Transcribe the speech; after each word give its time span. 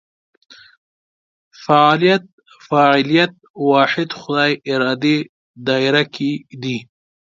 فعالیت 1.63 2.23
فاعلیت 2.67 3.33
واحد 3.69 4.09
خدای 4.19 4.51
ارادې 4.73 5.17
دایره 5.67 6.03
کې 6.15 6.31
دي. 6.61 6.77